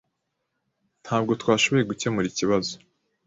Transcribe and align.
Ntabwo 1.03 1.31
twashoboye 1.41 1.83
gukemura 1.89 2.25
ikibazo. 2.29 2.73